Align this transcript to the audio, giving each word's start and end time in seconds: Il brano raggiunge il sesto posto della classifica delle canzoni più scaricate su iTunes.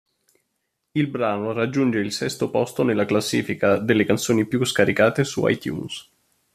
Il 0.93 1.05
brano 1.05 1.51
raggiunge 1.53 1.99
il 1.99 2.11
sesto 2.11 2.49
posto 2.49 2.81
della 2.83 3.05
classifica 3.05 3.77
delle 3.77 4.03
canzoni 4.03 4.47
più 4.47 4.65
scaricate 4.65 5.23
su 5.23 5.45
iTunes. 5.47 6.09